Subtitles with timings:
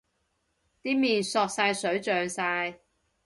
[0.81, 2.79] 啲麵索晒水脹晒